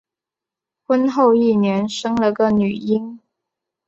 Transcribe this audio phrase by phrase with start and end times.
[0.87, 3.19] 婚后一年生了个女婴